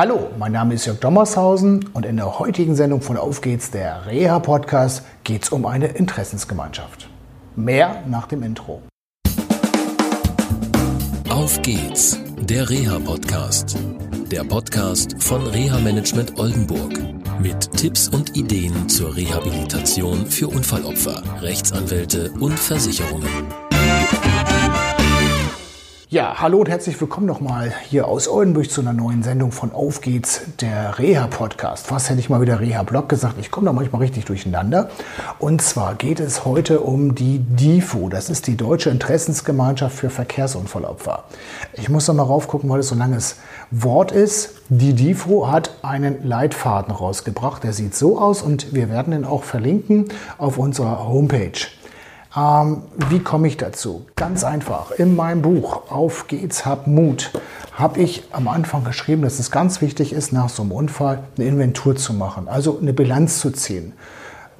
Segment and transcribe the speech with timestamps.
[0.00, 4.06] Hallo, mein Name ist Jörg Dommershausen und in der heutigen Sendung von Auf geht's, der
[4.06, 7.10] Reha-Podcast, geht es um eine Interessensgemeinschaft.
[7.54, 8.80] Mehr nach dem Intro.
[11.28, 13.76] Auf geht's, der Reha-Podcast.
[14.32, 16.98] Der Podcast von Reha Management Oldenburg.
[17.42, 23.69] Mit Tipps und Ideen zur Rehabilitation für Unfallopfer, Rechtsanwälte und Versicherungen.
[26.12, 30.00] Ja, hallo und herzlich willkommen nochmal hier aus Oldenburg zu einer neuen Sendung von Auf
[30.00, 31.86] geht's, der Reha-Podcast.
[31.86, 33.36] Fast hätte ich mal wieder Reha-Blog gesagt.
[33.38, 34.90] Ich komme da manchmal richtig durcheinander.
[35.38, 38.08] Und zwar geht es heute um die DIFO.
[38.08, 41.26] Das ist die Deutsche Interessensgemeinschaft für Verkehrsunfallopfer.
[41.74, 43.36] Ich muss noch mal raufgucken, weil es so ein langes
[43.70, 44.62] Wort ist.
[44.68, 47.62] Die DIFO hat einen Leitfaden rausgebracht.
[47.62, 50.08] Der sieht so aus und wir werden ihn auch verlinken
[50.38, 51.68] auf unserer Homepage.
[52.36, 54.06] Ähm, wie komme ich dazu?
[54.14, 54.92] Ganz einfach.
[54.92, 57.32] In meinem Buch Auf geht's, hab Mut
[57.72, 61.46] habe ich am Anfang geschrieben, dass es ganz wichtig ist, nach so einem Unfall eine
[61.46, 63.94] Inventur zu machen, also eine Bilanz zu ziehen.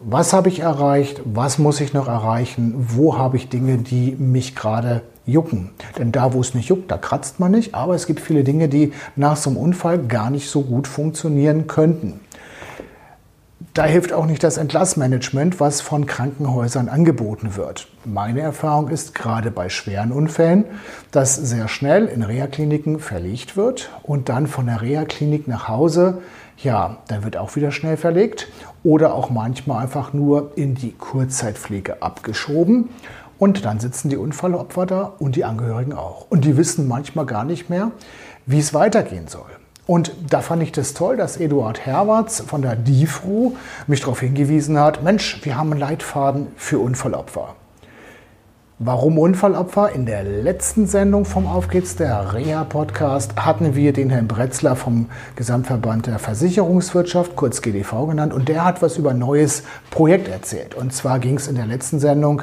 [0.02, 1.20] Was habe ich erreicht?
[1.26, 2.74] Was muss ich noch erreichen?
[2.76, 5.70] Wo habe ich Dinge, die mich gerade jucken?
[5.98, 7.74] Denn da, wo es nicht juckt, da kratzt man nicht.
[7.74, 11.66] Aber es gibt viele Dinge, die nach so einem Unfall gar nicht so gut funktionieren
[11.66, 12.20] könnten.
[13.72, 17.86] Da hilft auch nicht das Entlassmanagement, was von Krankenhäusern angeboten wird.
[18.04, 20.64] Meine Erfahrung ist gerade bei schweren Unfällen,
[21.12, 26.18] dass sehr schnell in Reha-Kliniken verlegt wird und dann von der Reha-Klinik nach Hause,
[26.56, 28.48] ja, dann wird auch wieder schnell verlegt
[28.82, 32.88] oder auch manchmal einfach nur in die Kurzzeitpflege abgeschoben.
[33.38, 36.26] Und dann sitzen die Unfallopfer da und die Angehörigen auch.
[36.28, 37.92] Und die wissen manchmal gar nicht mehr,
[38.46, 39.59] wie es weitergehen soll.
[39.90, 43.56] Und da fand ich das toll, dass Eduard Herwarts von der DIFRU
[43.88, 47.56] mich darauf hingewiesen hat, Mensch, wir haben einen Leitfaden für Unfallopfer.
[48.82, 49.92] Warum Unfallopfer?
[49.92, 55.10] In der letzten Sendung vom Auf geht's, der Reha-Podcast, hatten wir den Herrn Bretzler vom
[55.36, 60.74] Gesamtverband der Versicherungswirtschaft, kurz GDV genannt, und der hat was über ein neues Projekt erzählt.
[60.74, 62.40] Und zwar ging es in der letzten Sendung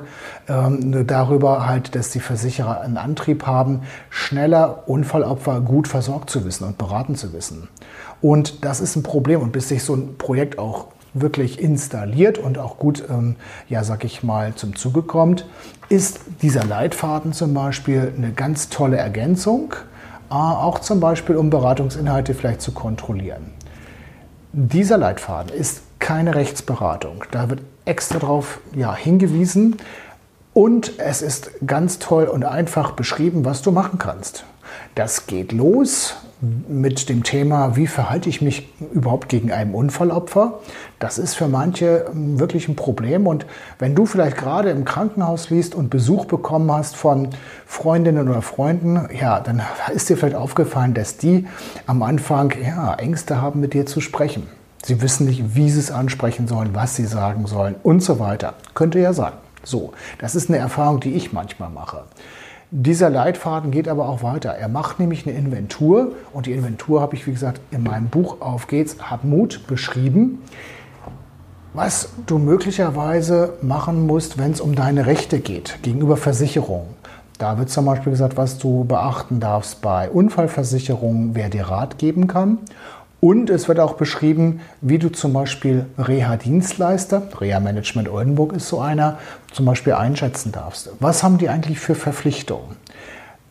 [0.48, 3.82] ähm, darüber halt, dass die Versicherer einen Antrieb haben,
[4.12, 7.68] schneller Unfallopfer gut versorgt zu wissen und beraten zu wissen.
[8.22, 9.42] Und das ist ein Problem.
[9.42, 10.90] Und bis sich so ein Projekt auch
[11.22, 13.36] wirklich installiert und auch gut, ähm,
[13.70, 15.46] ja, sag ich mal, zum Zuge kommt,
[15.90, 19.74] ist dieser Leitfaden zum Beispiel eine ganz tolle Ergänzung,
[20.30, 23.52] äh, auch zum Beispiel, um Beratungsinhalte vielleicht zu kontrollieren.
[24.54, 27.24] Dieser Leitfaden ist keine Rechtsberatung.
[27.32, 29.78] Da wird extra darauf ja, hingewiesen
[30.54, 34.46] und es ist ganz toll und einfach beschrieben, was du machen kannst.
[34.96, 40.60] Das geht los mit dem Thema, wie verhalte ich mich überhaupt gegen einen Unfallopfer.
[41.00, 43.26] Das ist für manche ähm, wirklich ein Problem.
[43.26, 43.46] Und
[43.80, 47.30] wenn du vielleicht gerade im Krankenhaus liest und Besuch bekommen hast von
[47.66, 51.48] Freundinnen oder Freunden, ja, dann ist dir vielleicht aufgefallen, dass die
[51.88, 54.48] am Anfang ja, Ängste haben, mit dir zu sprechen.
[54.84, 58.54] Sie wissen nicht, wie sie es ansprechen sollen, was sie sagen sollen und so weiter.
[58.76, 59.34] Könnte ja sein.
[59.64, 62.04] So, das ist eine Erfahrung, die ich manchmal mache.
[62.70, 64.50] Dieser Leitfaden geht aber auch weiter.
[64.50, 68.42] Er macht nämlich eine Inventur und die Inventur habe ich, wie gesagt, in meinem Buch
[68.42, 70.42] Auf geht's, hab Mut beschrieben,
[71.74, 76.88] was du möglicherweise machen musst, wenn es um deine Rechte geht gegenüber Versicherungen.
[77.38, 82.28] Da wird zum Beispiel gesagt, was du beachten darfst bei Unfallversicherungen, wer dir Rat geben
[82.28, 82.58] kann.
[83.20, 89.18] Und es wird auch beschrieben, wie du zum Beispiel Reha-Dienstleister, Reha-Management Oldenburg ist so einer,
[89.52, 90.92] zum Beispiel einschätzen darfst.
[91.00, 92.76] Was haben die eigentlich für Verpflichtungen?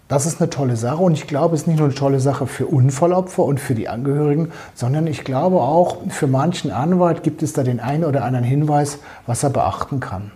[0.09, 2.47] Das ist eine tolle Sache und ich glaube, es ist nicht nur eine tolle Sache
[2.47, 7.53] für Unfallopfer und für die Angehörigen, sondern ich glaube auch, für manchen Anwalt gibt es
[7.53, 10.31] da den einen oder anderen Hinweis, was er beachten kann.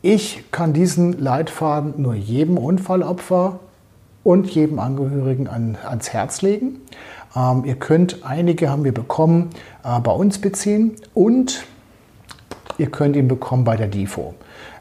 [0.00, 3.60] Ich kann diesen Leitfaden nur jedem Unfallopfer
[4.24, 6.80] und jedem Angehörigen an, ans Herz legen.
[7.36, 9.50] Ähm, ihr könnt, einige haben wir bekommen,
[9.84, 11.64] äh, bei uns beziehen und
[12.78, 14.34] ihr könnt ihn bekommen bei der DIFO.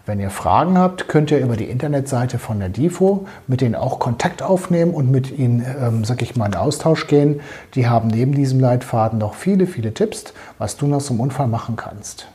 [0.06, 4.00] Wenn ihr Fragen habt, könnt ihr über die Internetseite von der DIFO mit denen auch
[4.00, 7.42] Kontakt aufnehmen und mit ihnen, ähm, sag ich mal, in Austausch gehen.
[7.76, 11.75] Die haben neben diesem Leitfaden noch viele, viele Tipps, was du so einem Unfall machen
[11.75, 12.28] kannst.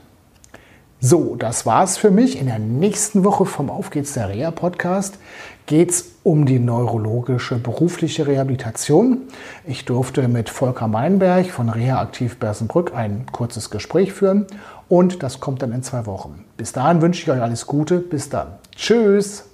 [1.06, 2.40] So, das war's für mich.
[2.40, 5.18] In der nächsten Woche vom Auf geht's der Reha Podcast
[5.66, 9.18] geht es um die neurologische berufliche Rehabilitation.
[9.66, 14.46] Ich durfte mit Volker Meinberg von Reha Aktiv Bersenbrück ein kurzes Gespräch führen
[14.88, 16.42] und das kommt dann in zwei Wochen.
[16.56, 17.98] Bis dahin wünsche ich euch alles Gute.
[17.98, 18.54] Bis dann.
[18.74, 19.53] Tschüss.